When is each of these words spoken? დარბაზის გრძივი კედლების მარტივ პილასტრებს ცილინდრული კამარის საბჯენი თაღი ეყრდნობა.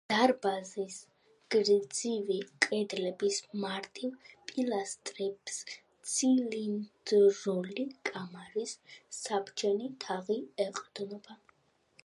დარბაზის 0.09 0.93
გრძივი 1.55 2.37
კედლების 2.65 3.35
მარტივ 3.65 4.31
პილასტრებს 4.51 5.59
ცილინდრული 6.13 7.85
კამარის 8.11 8.73
საბჯენი 9.19 9.91
თაღი 10.07 10.39
ეყრდნობა. 10.67 11.39